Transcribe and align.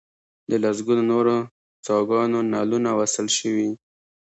د 0.49 0.51
لسګونو 0.63 1.03
نورو 1.11 1.35
څاګانو 1.85 2.39
نلونه 2.53 2.89
وصل 2.99 3.27
شوي. 3.37 3.69